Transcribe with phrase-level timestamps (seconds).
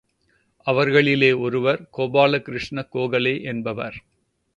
[0.67, 3.97] அவர்களிலே ஒருவர், கோபால கிருஷ்ண கோகலே என்பவர்.